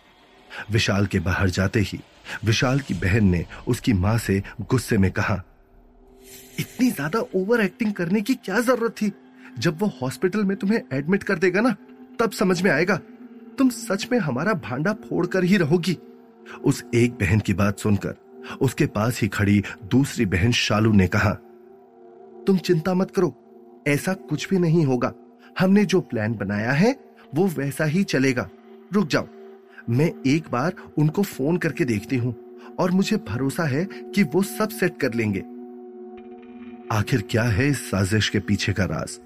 विशाल 0.71 1.05
के 1.05 1.19
बाहर 1.19 1.49
जाते 1.49 1.79
ही 1.79 1.99
विशाल 2.46 2.79
की 2.79 2.93
बहन 2.93 3.25
ने 3.25 3.46
उसकी 3.67 3.93
माँ 3.93 4.17
से 4.17 4.41
गुस्से 4.62 4.98
में 4.98 5.12
कहा, 5.12 5.41
इतनी 6.60 6.89
ज़्यादा 6.91 7.19
ओवर 7.36 7.62
एक्टिंग 7.62 7.93
करने 7.93 8.22
की 8.22 8.34
क्या 8.36 8.60
ज़रूरत 8.60 8.91
थी? 8.91 9.12
जब 9.60 9.77
वो 9.79 9.88
हॉस्पिटल 10.01 10.43
में 10.43 10.55
तुम्हें 10.57 10.81
एडमिट 10.93 11.24
कर 11.24 11.38
देगा 11.38 11.62
ना, 11.62 11.75
तब 12.19 12.31
समझ 12.31 12.62
में 12.62 12.72
आएगा। 12.72 13.00
तुम 13.57 13.69
सच 13.69 14.07
में 14.12 14.17
हमारा 14.19 14.53
भांडा 14.53 14.93
फोड़ 15.03 15.25
कर 15.25 15.43
ही 15.43 15.57
रहोगी। 15.57 15.98
उस 16.65 16.84
एक 16.96 17.13
बहन 17.13 17.39
की 17.39 17.53
बात 17.53 17.79
सुनकर 17.79 18.15
उसके 18.62 18.86
पास 18.86 19.19
ही 19.22 19.27
खड़ी 19.27 19.63
दूसरी 19.86 20.25
बहन 20.25 20.51
शालू 20.51 20.91
ने 20.93 21.07
कहा, 21.07 21.31
तुम 22.48 22.57
चिंता 22.57 22.93
मत 22.93 23.12
करो, 23.12 23.34
ऐसा 23.88 24.13
कुछ 24.13 24.50
भी 24.50 24.60
नहीं 24.60 24.86
होगा। 24.86 25.13
हमने 25.60 25.86
जो 25.86 26.00
प्लान 26.01 26.36
बनाया 26.36 26.72
है, 26.72 26.96
वो 27.36 27.48
वैसा 27.48 27.86
ही 27.86 28.03
चलेगा। 28.03 28.50
रुक 28.93 29.07
जाओ। 29.07 29.27
मैं 29.89 30.13
एक 30.27 30.50
बार 30.51 30.74
उनको 30.98 31.24
फ़ोन 31.24 31.58
करके 31.58 31.86
देखती 31.86 32.17
हूँ 32.17 32.36
और 32.79 32.91
मुझे 32.91 33.17
भरोसा 33.17 33.63
है 33.63 33.86
कि 33.86 34.24
वो 34.24 34.41
सब 34.44 34.70
सेट 34.70 35.00
कर 35.00 35.13
लेंगे। 35.13 35.39
आखिर 36.91 37.22
क्या 37.22 37.44
है 37.44 37.67
इस 37.67 37.91
साजिश 37.91 38.29
के 38.29 38.39
पीछे 38.39 38.74
का 38.74 38.86
राज? 38.86 39.20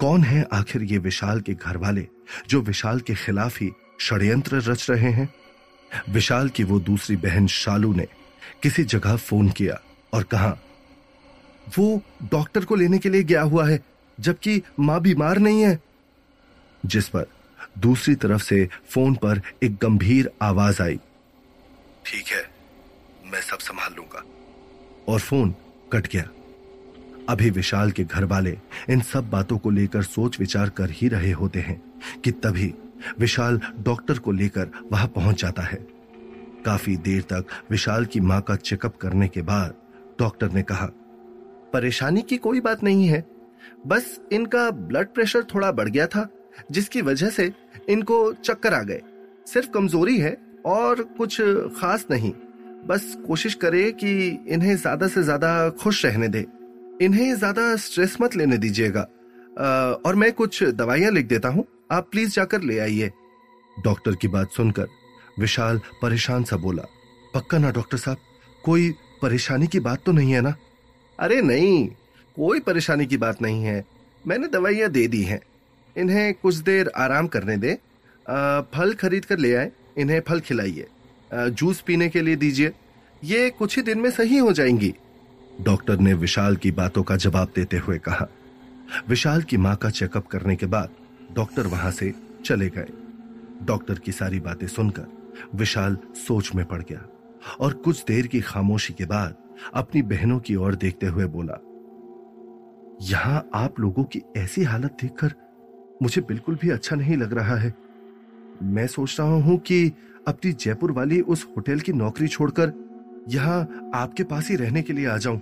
कौन 0.00 0.22
है 0.22 0.46
आखिर 0.52 0.82
ये 0.82 0.98
विशाल 0.98 1.40
के 1.40 1.54
घर 1.54 1.76
वाले 1.76 2.08
जो 2.48 2.60
विशाल 2.60 3.00
के 3.00 3.14
खिलाफ 3.14 3.60
ही 3.60 3.70
षड्यंत्र 4.00 4.56
रच 4.56 4.90
रहे 4.90 5.10
हैं? 5.10 5.34
विशाल 6.10 6.48
की 6.48 6.64
वो 6.64 6.80
दूसरी 6.80 7.16
बहन 7.16 7.46
शालू 7.46 7.94
ने 7.94 8.06
किसी 8.62 8.84
जगह 8.84 9.16
फ़ोन 9.16 9.48
किया 9.48 9.80
और 10.12 10.22
कहा, 10.22 10.58
वो 11.78 12.02
डॉक्टर 12.22 12.64
को 12.64 12.74
लेने 12.74 12.98
के 12.98 13.08
लिए 13.08 13.22
गया 13.22 13.42
हुआ 13.42 13.68
है, 13.68 13.80
जबकि 14.20 14.62
माँ 14.80 15.00
बीमार 15.00 15.38
नहीं 15.38 15.62
है। 15.62 15.80
जिस 16.86 17.08
पर 17.08 17.26
दूसरी 17.78 18.14
तरफ़ 18.14 18.42
से 18.42 18.68
फ़ोन 18.86 19.14
पर 19.14 19.40
एक 19.62 19.76
गंभीर 19.76 20.30
आवाज़ 20.42 20.82
आई। 20.82 20.96
ठीक 22.06 22.26
है, 22.26 22.42
मैं 23.32 23.40
सब 23.40 23.58
संभाल 23.58 23.94
लूँगा। 23.96 24.24
और 25.08 25.20
फ़ोन 25.20 25.54
कट 25.92 26.06
गया। 26.06 26.28
अभी 27.28 27.50
विशाल 27.50 27.90
के 27.90 28.04
घर 28.04 28.24
वाले 28.24 28.58
इन 28.90 29.00
सब 29.00 29.30
बातों 29.30 29.58
को 29.58 29.70
लेकर 29.70 30.02
सोच 30.02 30.38
विचार 30.40 30.68
कर 30.68 30.90
ही 30.90 31.08
रहे 31.08 31.30
होते 31.32 31.60
हैं 31.60 31.80
कि 32.24 32.30
तभी 32.30 32.74
विशाल 33.18 33.60
डॉक्टर 33.78 34.18
को 34.18 34.32
लेकर 34.32 34.70
वहाँ 34.92 35.08
पहुँच 35.08 35.40
जाता 35.42 35.62
है। 35.62 35.78
काफ़ी 36.64 36.96
देर 36.96 37.22
तक 37.22 37.46
विशाल 37.70 38.04
की 38.04 38.20
माँ 38.20 38.40
का 38.42 38.56
चेकअप 38.56 38.96
करने 38.96 39.28
के 39.28 39.42
बाद 39.42 39.74
डॉक्टर 40.18 40.50
ने 40.50 40.62
कहा, 40.62 40.86
परेशानी 41.72 42.22
की 42.22 42.36
कोई 42.36 42.60
बात 42.60 42.82
नहीं 42.82 43.06
है। 43.06 43.24
बस 43.86 44.20
इनका 44.32 44.70
ब्लड 44.70 45.08
प्रेशर 45.08 45.44
थोड़ा 45.44 45.70
बढ़ 45.72 45.88
गया 45.88 46.06
था। 46.06 46.28
जिसकी 46.70 47.02
वजह 47.02 47.30
से 47.30 47.50
इनको 47.88 48.32
चक्कर 48.34 48.74
आ 48.74 48.82
गए। 48.82 49.00
सिर्फ़ 49.46 49.70
कमज़ोरी 49.70 50.18
है 50.18 50.36
और 50.66 51.02
कुछ 51.18 51.40
खास 51.76 52.06
नहीं। 52.10 52.32
बस 52.86 53.16
कोशिश 53.26 53.54
करे 53.54 53.90
कि 53.92 54.28
इन्हें 54.48 54.76
ज़्यादा 54.76 55.08
से 55.08 55.22
ज़्यादा 55.22 55.68
खुश 55.72 56.04
रहने 56.06 56.28
दे। 56.28 56.44
इन्हें 57.02 57.34
ज़्यादा 57.34 57.74
स्ट्रेस 57.76 58.16
मत 58.20 58.36
लेने 58.36 58.58
दीजिएगा। 58.58 59.00
और 60.06 60.14
मैं 60.14 60.32
कुछ 60.32 60.62
दवाइयाँ 60.64 61.10
लिख 61.12 61.26
देता 61.26 61.48
हूँ। 61.48 61.64
आप 61.92 62.08
प्लीज़ 62.10 62.34
जाकर 62.34 62.62
ले 62.62 62.78
आइए। 62.78 63.10
डॉक्टर 63.76 64.14
की 64.14 64.28
बात 64.28 64.52
सुनकर 64.52 64.88
विशाल 65.38 65.80
परेशान 66.02 66.44
सा 66.44 66.56
बोला, 66.56 66.82
पक्का 67.34 67.58
ना, 67.58 67.70
डॉक्टर 67.70 67.96
साहब? 67.96 68.16
कोई 68.64 68.90
परेशानी 69.22 69.66
की 69.66 69.80
बात 69.80 70.02
तो 70.04 70.12
नहीं 70.12 70.32
है 70.32 70.40
ना? 70.40 70.54
अरे 71.18 71.40
नहीं, 71.42 71.86
कोई 72.36 72.60
परेशानी 72.60 73.06
की 73.06 73.16
बात 73.16 73.42
नहीं 73.42 73.62
है। 73.64 73.84
मैंने 74.24 74.48
दवाइयाँ 74.48 74.90
दे 74.90 75.06
दी 75.08 75.22
हैं। 75.22 75.40
इन्हें 75.96 76.34
कुछ 76.34 76.54
देर 76.56 76.90
आराम 76.96 77.26
करने 77.26 77.56
दे। 77.56 77.74
फल 78.74 78.94
खरीद 79.00 79.24
कर 79.24 79.38
ले 79.38 79.54
आए। 79.54 79.70
इन्हें 79.98 80.20
फल 80.20 80.40
खिलाइए। 80.40 80.86
जूस 81.30 81.80
पीने 81.80 82.08
के 82.08 82.22
लिए 82.22 82.36
दीजिए। 82.36 82.72
ये 83.24 83.48
कुछ 83.50 83.76
ही 83.76 83.82
दिन 83.82 83.98
में 83.98 84.10
सही 84.10 84.38
हो 84.38 84.52
जाएँगी। 84.52 84.94
डॉक्टर 85.60 85.98
ने 85.98 86.12
विशाल 86.14 86.56
की 86.56 86.70
बातों 86.72 87.02
का 87.02 87.16
जवाब 87.16 87.52
देते 87.56 87.76
हुए 87.76 87.98
कहा। 87.98 88.26
विशाल 89.08 89.42
की 89.42 89.56
माँ 89.56 89.74
का 89.76 89.90
चेकअप 89.90 90.26
करने 90.26 90.56
के 90.56 90.66
बाद 90.66 90.90
डॉक्टर 91.32 91.66
वहाँ 91.66 91.90
से 91.90 92.12
चले 92.44 92.68
गए। 92.68 92.88
डॉक्टर 93.62 93.98
की 93.98 94.12
सारी 94.12 94.40
बातें 94.40 94.66
सुनकर 94.66 95.06
विशाल 95.54 95.96
सोच 96.16 96.54
में 96.54 96.64
पड़ 96.64 96.82
गया 96.82 97.04
और 97.60 97.72
कुछ 97.74 98.04
देर 98.04 98.26
की 98.26 98.40
खामोशी 98.40 98.92
के 98.92 99.04
बाद 99.04 99.36
अपनी 99.74 100.02
बहनों 100.02 100.38
की 100.38 100.54
ओर 100.56 100.74
देखते 100.74 101.06
हुए 101.06 101.24
बोला, 101.26 101.58
यहाँ 103.02 103.48
आप 103.54 103.80
लोगों 103.80 104.04
की 104.04 104.22
ऐसी 104.36 104.62
हालत 104.62 104.96
देखकर 105.02 105.34
मुझे 106.02 106.20
बिल्कुल 106.20 106.54
भी 106.54 106.70
अच्छा 106.70 106.96
नहीं 106.96 107.16
लग 107.16 107.32
रहा 107.32 107.56
है। 107.56 107.74
मैं 108.64 108.86
सोच 108.86 109.16
रहा 109.20 109.28
हूँ 109.42 109.58
कि 109.58 109.92
अपनी 110.28 110.52
जयपुर 110.54 110.92
वाली 110.92 111.20
उस 111.20 111.46
होटल 111.46 111.80
की 111.80 111.92
नौकरी 111.92 112.28
छोड़कर 112.28 112.72
यहाँ 113.28 113.90
आपके 113.94 114.24
पास 114.24 114.48
ही 114.48 114.56
रहने 114.56 114.82
के 114.82 114.92
लिए 114.92 115.06
आ 115.06 115.16
जाऊँ। 115.16 115.40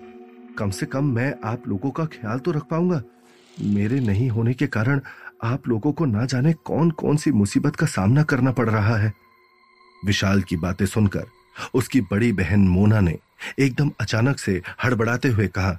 कम 0.59 0.71
से 0.71 0.87
कम 0.87 1.05
मैं 1.15 1.33
आप 1.45 1.69
लोगों 1.69 1.91
का 1.91 2.05
ख्याल 2.05 2.39
तो 2.39 2.51
रख 2.51 2.63
पाऊँगा। 2.63 3.03
मेरे 3.63 4.01
नहीं 4.01 4.29
होने 4.31 4.55
के 4.55 4.67
कारण 4.67 5.01
आप 5.45 5.69
लोगों 5.69 5.93
को 5.93 6.05
ना 6.05 6.25
जाने 6.25 6.53
कौन 6.65 6.91
कौन 6.93 7.17
सी 7.17 7.31
मुसीबत 7.33 7.77
का 7.77 7.87
सामना 7.87 8.23
करना 8.23 8.53
पड़ 8.53 8.69
रहा 8.69 8.97
है। 8.97 9.13
विशाल 10.07 10.43
की 10.43 10.57
बातें 10.57 10.85
सुनकर 10.87 11.27
उसकी 11.75 12.01
बड़ी 12.03 12.33
बहन 12.33 12.67
मोना 12.69 13.01
ने 13.01 13.17
एकदम 13.59 13.91
अचानक 14.01 14.39
से 14.39 14.61
हड़बड़ाते 14.85 15.29
हुए 15.29 15.47
कहा, 15.49 15.71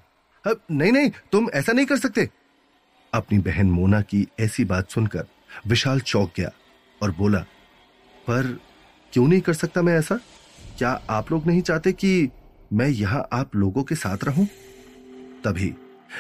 अब 0.46 0.62
नहीं 0.72 0.92
नहीं, 0.92 1.10
तुम 1.32 1.50
ऐसा 1.50 1.74
नहीं 1.74 1.86
कर 1.86 1.98
सकते। 1.98 2.30
अपनी 3.16 3.38
बहन 3.40 3.70
मोना 3.72 4.02
की 4.02 4.28
ऐसी 4.40 4.66
बात 4.66 4.90
सुनकर 4.90 5.26
विशाल 5.68 6.00
चौक 6.00 6.32
गया 6.38 6.52
और 7.02 7.12
बोला, 7.12 7.40
पर 8.28 8.60
क्यों 9.14 9.28
नहीं 9.28 9.42
कर 9.42 9.54
सकता 9.54 9.82
मैं 9.82 9.98
ऐसा? 10.00 10.20
क्या 10.78 10.90
आप 11.10 11.32
लोग 11.32 11.48
नहीं 11.48 11.62
चाहते 11.62 11.92
कि 11.92 12.30
मैं 12.74 12.88
यहाँ 12.88 13.28
आप 13.34 13.56
लोगों 13.56 13.84
के 13.84 13.96
साथ 13.96 14.24
रहूँ? 14.24 14.48
तभी 15.44 15.74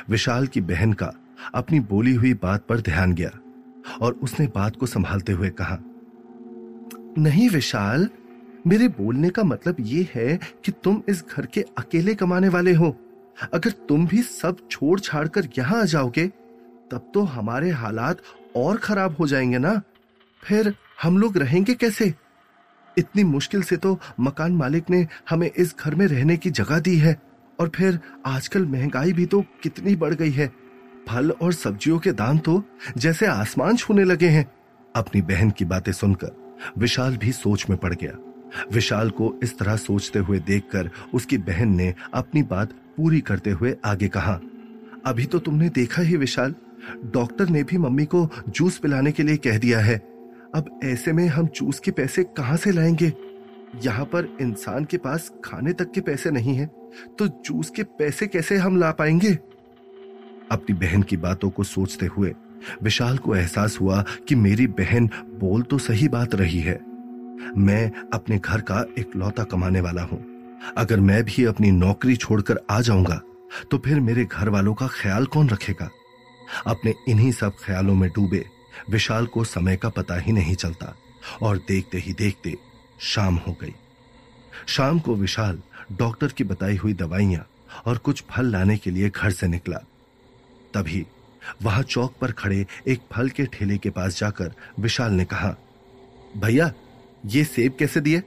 विशाल 0.10 0.48
की 0.48 0.62
बहन 0.62 0.94
का 0.94 1.12
अपनी 1.56 1.80
बोली 1.80 2.14
हुई 2.14 2.34
बात 2.34 2.66
पर 2.66 2.82
ध्यान 2.82 3.14
गया 3.14 3.32
और 4.02 4.14
उसने 4.14 4.48
बात 4.48 4.75
को 4.75 4.86
संभालते 4.86 5.34
हुए 5.34 5.50
कहा, 5.50 5.78
नहीं 7.18 7.50
विशाल, 7.50 8.10
मेरे 8.68 8.88
बोलने 8.88 9.30
का 9.30 9.44
मतलब 9.44 9.75
यह 9.80 10.08
है 10.14 10.40
कि 10.66 10.72
तुम 10.84 11.02
इस 11.10 11.24
घर 11.32 11.46
के 11.46 11.62
अकेले 11.78 12.16
कमाने 12.16 12.50
वाले 12.50 12.74
हो। 12.74 12.96
अगर 13.54 13.72
तुम 13.90 14.08
भी 14.08 14.22
सब 14.22 14.58
छोड़ 14.72 15.00
छाड़ 15.00 15.28
कर 15.28 15.48
यहाँ 15.58 15.82
आ 15.82 15.86
जाओगे 15.86 16.30
तब 16.92 17.12
तो 17.13 17.22
हमारे 17.22 17.70
हालात 17.72 18.22
और 18.56 18.77
खराब 18.77 19.15
हो 19.20 19.27
जाएँगे 19.27 19.58
ना? 19.58 19.82
फिर 20.44 20.74
हम 21.04 21.18
लोग 21.18 21.38
रहेंगे 21.38 21.74
कैसे? 21.74 22.13
इतनी 22.98 23.24
मुश्किल 23.24 23.63
से 23.63 23.77
तो 23.77 23.98
मकान 24.20 24.51
मालिक 24.51 24.89
ने 24.89 25.08
हमें 25.30 25.50
इस 25.50 25.75
घर 25.80 25.96
में 25.96 26.06
रहने 26.08 26.38
की 26.38 26.50
जगह 26.50 26.80
दी 26.80 26.98
है, 26.98 27.15
और 27.60 27.72
फिर 27.75 28.00
आजकल 28.25 28.65
महँगाई 28.65 29.13
भी 29.13 29.25
तो 29.25 29.42
कितनी 29.63 29.96
बढ़ 29.96 30.13
गई 30.13 30.32
है। 30.32 30.48
फल 31.08 31.32
और 31.32 31.54
सब्जियों 31.54 32.00
के 32.00 32.12
दाम 32.12 32.38
तो 32.38 32.62
जैसे 32.98 33.25
आसमान 33.25 33.75
छूने 33.75 34.04
लगे 34.04 34.27
हैं। 34.27 34.46
अपनी 34.96 35.22
बहन 35.22 35.51
की 35.51 35.65
बातें 35.65 35.92
सुनकर 35.92 36.32
विशाल 36.77 37.18
भी 37.18 37.32
सोच 37.32 37.65
में 37.70 37.77
पड़ 37.77 37.94
गया। 37.94 38.18
विशाल 38.72 39.10
को 39.10 39.34
इस 39.44 39.58
तरह 39.58 39.75
सोचते 39.75 40.20
हुए 40.20 40.39
देखकर 40.39 40.89
उसकी 41.13 41.38
बहन 41.38 41.75
ने 41.75 41.94
अपनी 42.13 42.44
बात 42.44 42.74
पूरी 42.98 43.20
करते 43.22 43.51
हुए 43.51 43.75
आगे 43.86 44.08
कहा, 44.08 44.39
अभी 45.06 45.25
तो 45.25 45.39
तुमने 45.39 45.70
देखा 45.70 46.01
ही 46.01 46.18
विशाल 46.18 46.56
डॉक्टर 47.13 47.50
ने 47.50 47.63
भी 47.63 47.77
मम्मी 47.77 48.06
को 48.06 48.27
जूस 48.50 48.77
पिलाने 48.77 49.12
के 49.12 49.24
लिए 49.24 49.38
कह 49.38 49.58
दिया 49.58 49.80
है। 49.80 49.96
अब 50.56 50.80
ऐसे 50.84 51.13
में 51.13 51.27
हम 51.27 51.48
जूस 51.48 51.80
के 51.80 51.92
पैसे 51.92 52.24
कहाँ 52.38 52.58
से 52.58 52.72
लाएँगे? 52.72 53.12
यहाँ 53.84 54.06
पर 54.06 54.27
इंसान 54.42 54.86
के 54.86 54.98
पास 54.98 55.32
खाने 55.46 55.74
तक 55.74 55.92
के 55.92 56.01
पैसे 56.01 56.32
नहीं 56.32 56.56
है 56.56 56.65
तो 57.20 57.27
जूस 57.46 57.70
के 57.70 57.84
पैसे 57.84 58.27
कैसे 58.27 58.58
हम 58.58 58.80
ला 58.80 58.92
पाएँगे? 58.92 59.34
अपनी 60.51 60.74
बहन 60.75 61.04
की 61.04 61.18
बातों 61.18 61.50
को 61.50 61.63
सोचते 61.63 62.06
हुए 62.06 62.34
विशाल 62.84 63.18
को 63.18 63.36
एहसास 63.36 63.77
हुआ 63.82 64.04
कि 64.27 64.36
मेरी 64.36 64.68
बहन 64.70 65.08
बोल 65.39 65.62
तो 65.62 65.77
सही 65.77 66.08
बात 66.08 66.36
रही 66.36 66.60
है। 66.60 66.80
मैं 67.58 67.92
अपने 68.13 68.38
घर 68.38 68.62
का 68.62 68.86
एक 69.00 69.15
लौता 69.15 69.44
कमाने 69.44 69.82
वाला 69.82 70.04
हूँ। 70.04 70.24
अगर 70.77 71.00
मैं 71.00 71.24
भी 71.24 71.46
अपनी 71.46 71.72
नौकरी 71.72 72.15
छोड़कर 72.15 72.60
आ 72.70 72.80
जाऊँगा 72.82 73.22
तो 73.72 73.77
फिर 73.77 74.00
मेरे 74.00 74.25
घर 74.25 74.50
वालों 74.50 74.74
का 74.74 74.88
ख्याल 74.92 75.25
कौन 75.25 75.50
रखेगा? 75.50 75.89
अपने 76.68 76.94
इन्हीं 77.08 77.32
सब 77.32 77.56
ख्यालों 77.56 77.96
में 77.96 78.10
डूबे, 78.10 78.46
विशाल 78.90 79.25
को 79.25 79.44
समय 79.44 79.75
का 79.75 79.90
पता 79.90 80.16
ही 80.16 80.32
नहीं 80.32 80.56
चलता, 80.56 80.96
और 81.42 81.58
देखते 81.58 81.98
ही 81.98 82.14
देखते 82.14 82.56
शाम 83.02 83.36
हो 83.38 83.58
गई। 83.62 83.74
शाम 84.68 85.00
को 85.00 85.16
विशाल 85.16 85.62
डॉक्टर 85.92 86.28
की 86.28 86.44
बताई 86.44 86.75
हुई 86.75 86.94
दवाइयाँ 86.94 87.46
और 87.86 87.98
कुछ 87.98 88.24
फल 88.30 88.46
लाने 88.46 88.78
के 88.78 88.92
लिए 88.92 89.10
घर 89.10 89.32
से 89.32 89.48
निकला। 89.48 89.78
तभी 90.74 91.06
वहाँ 91.64 91.84
चौक 91.84 92.16
पर 92.22 92.32
खड़े 92.32 92.66
एक 92.88 93.02
फल 93.12 93.30
के 93.30 93.46
ठेले 93.46 93.78
के 93.78 93.90
पास 93.90 94.20
जाकर 94.20 94.54
विशाल 94.80 95.12
ने 95.12 95.25
कहा, 95.25 95.56
भैया, 96.38 96.72
ये 97.25 97.44
सेब 97.44 97.75
कैसे 97.80 98.02
दिए? 98.02 98.24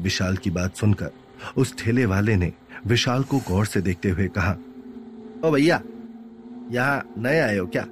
विशाल 0.00 0.36
की 0.36 0.50
बात 0.50 0.76
सुनकर 0.76 1.10
उस 1.56 1.76
ठेले 1.78 2.06
वाले 2.06 2.36
ने 2.36 2.52
विशाल 2.86 3.22
को 3.22 3.38
गौर 3.38 3.66
से 3.66 3.80
देखते 3.80 4.10
हुए 4.10 4.28
कहा, 4.28 4.52
ओ 5.44 5.50
भैया 5.50 5.80
यहाँ 6.72 7.14
नए 7.18 7.38
आए 7.38 7.56
हो 7.58 7.66
क्या? 7.66 7.86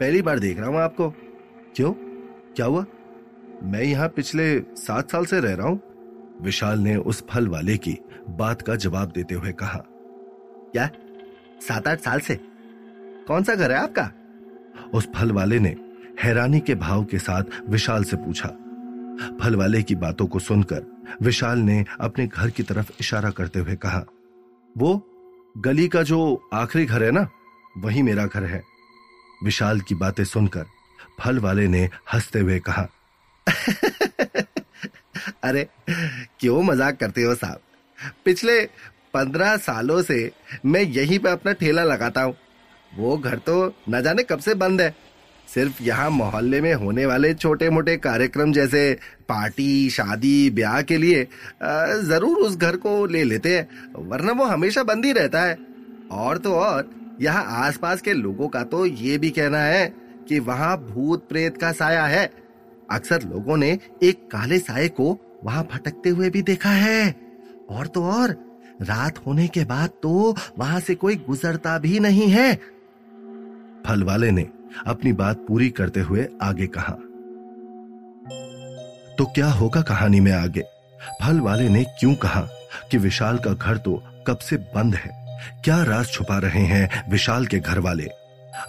पहली 0.00 0.22
बार 0.22 0.38
देख 0.38 0.58
रहा 0.58 0.68
हूँ 0.68 0.78
आपको। 0.78 1.10
क्यों? 1.76 1.92
क्या 2.56 2.66
हुआ? 2.66 2.84
मैं 3.62 3.82
यहाँ 3.82 4.08
पिछले 4.08 4.60
सात 4.60 5.10
साल 5.10 5.24
से 5.26 5.40
रह 5.40 5.54
रहा 5.54 5.66
हूँ। 5.66 5.80
विशाल 6.42 6.78
ने 6.78 6.96
उस 6.96 7.24
फल 7.30 7.48
वाले 7.48 7.76
की 7.76 7.98
बात 8.30 8.62
का 8.62 8.76
जवाब 8.76 9.12
देते 9.14 9.34
हुए 9.34 9.52
कहा, 9.52 9.78
क्या? 10.72 10.90
सात 11.60 11.88
आठ 11.88 12.00
साल 12.00 12.20
से? 12.20 12.38
कौन 13.28 13.42
सा 13.42 13.54
घर 13.54 13.72
है 13.72 13.78
आपका? 13.78 14.10
उस 14.94 15.08
फल 15.16 15.32
वाले 15.32 15.58
ने 15.58 15.76
हैरानी 16.22 16.60
के 16.60 16.74
भाव 16.74 17.04
के 17.04 17.18
साथ 17.18 17.42
विशाल 17.68 18.04
से 18.04 18.16
पूछा। 18.16 18.48
फल 19.40 19.56
वाले 19.56 19.82
की 19.82 19.94
बातों 19.94 20.26
को 20.26 20.38
सुनकर 20.38 20.84
विशाल 21.22 21.58
ने 21.58 21.84
अपने 22.00 22.26
घर 22.26 22.50
की 22.50 22.62
तरफ़ 22.62 22.90
इशारा 23.00 23.30
करते 23.30 23.58
हुए 23.58 23.76
कहा, 23.76 24.04
वो 24.76 25.02
गली 25.58 25.88
का 25.88 26.02
जो 26.02 26.48
आखिरी 26.52 26.84
घर 26.84 27.02
है 27.02 27.10
ना 27.10 27.28
वही 27.78 28.02
मेरा 28.02 28.26
घर 28.26 28.44
है। 28.44 28.62
विशाल 29.44 29.80
की 29.80 29.94
बातें 29.94 30.24
सुनकर 30.24 30.64
फल 31.20 31.38
वाले 31.38 31.68
ने 31.68 31.88
हँसते 32.12 32.38
हुए 32.38 32.58
कहा, 32.58 32.88
अरे, 35.42 35.68
क्यों 36.40 36.62
मज़ाक 36.62 36.96
करते 36.96 37.22
हो 37.22 37.34
साहब? 37.34 37.60
पिछले 38.24 38.64
पंद्रह 39.14 39.56
सालों 39.56 40.02
से 40.02 40.30
मैं 40.66 40.80
यहीं 40.80 41.18
पे 41.18 41.28
अपना 41.28 41.52
ठेला 41.52 41.84
लगाता 41.84 42.22
हूँ। 42.22 42.36
वो 42.96 43.18
घर 43.18 43.38
तो 43.38 43.74
न 43.88 44.02
जाने 44.02 44.22
कब 44.22 44.38
से 44.38 44.54
बंद 44.54 44.80
है। 44.80 44.94
सिर्फ़ 45.54 45.82
यहाँ 45.82 46.10
मोहल्ले 46.10 46.60
में 46.60 46.74
होने 46.74 47.06
वाले 47.06 47.34
छोटे 47.34 47.70
मोटे 47.70 47.96
कार्यक्रम 47.96 48.52
जैसे 48.52 48.98
पार्टी, 49.28 49.90
शादी, 49.90 50.50
ब्याह 50.50 50.82
के 50.82 50.96
लिए 50.96 51.28
ज़रूर 52.02 52.38
उस 52.38 52.56
घर 52.56 52.76
को 52.76 53.06
ले 53.06 53.24
लेते 53.24 53.56
हैं, 53.58 53.92
वरना 54.08 54.32
वो 54.32 54.44
हमेशा 54.44 54.82
बंद 54.82 55.04
ही 55.04 55.12
रहता 55.12 55.42
है। 55.42 55.58
और 56.10 56.38
तो 56.38 56.54
और 56.54 56.97
यहाँ 57.20 57.44
आसपास 57.66 58.00
के 58.00 58.12
लोगों 58.12 58.48
का 58.48 58.62
तो 58.62 58.84
ये 58.86 59.18
भी 59.18 59.30
कहना 59.30 59.58
है 59.58 59.86
कि 60.28 60.38
वहाँ 60.38 60.76
भूत 60.80 61.28
प्रेत 61.28 61.56
का 61.56 61.72
साया 61.72 62.04
है। 62.06 62.24
अक्सर 62.90 63.22
लोगों 63.22 63.56
ने 63.56 63.78
एक 64.02 64.26
काले 64.30 64.58
साय 64.58 64.88
को 64.88 65.16
वहाँ 65.44 65.64
भटकते 65.72 66.10
हुए 66.10 66.30
भी 66.30 66.42
देखा 66.42 66.70
है। 66.70 67.14
और 67.70 67.86
तो 67.86 68.04
और, 68.04 68.30
रात 68.82 69.18
होने 69.18 69.48
के 69.48 69.64
बाद 69.64 69.90
तो 70.02 70.34
वहाँ 70.58 70.80
से 70.80 70.94
कोई 70.94 71.16
गुजरता 71.16 71.78
भी 71.78 72.00
नहीं 72.00 72.28
है। 72.28 72.54
फल 73.86 74.02
वाले 74.02 74.30
ने 74.30 74.48
अपनी 74.86 75.12
बात 75.12 75.44
पूरी 75.48 75.70
करते 75.70 76.00
हुए 76.00 76.28
आगे 76.42 76.66
कहा 76.66 76.92
तो 79.18 79.24
क्या 79.24 79.46
होगा 79.50 79.80
कहानी 79.82 80.20
में 80.20 80.32
आगे? 80.32 80.62
फल 81.22 81.40
वाले 81.40 81.68
ने 81.68 81.84
क्यों 82.00 82.14
कहा 82.14 82.40
कि 82.90 82.98
विशाल 82.98 83.38
का 83.38 83.52
घर 83.52 83.76
तो 83.76 84.02
कब 84.26 84.38
से 84.38 84.56
बंद 84.74 84.94
है? 84.94 85.27
क्या 85.64 85.82
राज 85.82 86.06
छुपा 86.06 86.38
रहे 86.38 86.64
हैं 86.64 87.10
विशाल 87.10 87.46
के 87.46 87.58
घर 87.58 87.78
वाले 87.78 88.08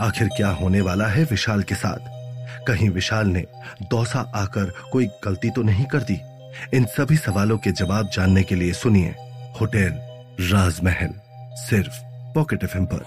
आखिर 0.01 0.27
क्या 0.27 0.49
होने 0.49 0.81
वाला 0.81 1.07
है 1.07 1.23
विशाल 1.23 1.63
के 1.63 1.75
साथ? 1.75 2.19
कहीं 2.67 2.89
विशाल 2.89 3.27
ने 3.27 3.45
दौसा 3.91 4.31
आकर 4.35 4.73
कोई 4.91 5.07
गलती 5.07 5.49
तो 5.49 5.63
नहीं 5.63 5.85
कर 5.85 5.99
दी? 5.99 6.21
इन 6.73 6.85
सभी 6.85 7.17
सवालों 7.17 7.57
के 7.57 7.71
जवाब 7.71 8.09
जानने 8.09 8.43
के 8.43 8.55
लिए 8.55 8.73
सुनिए 8.73 9.15
होटल 9.61 9.99
राजमहल, 10.51 11.13
सिर्फ़ 11.55 11.93
पॉकेट 12.35 12.63
एफ़ 12.63 12.77
पर। 12.77 13.05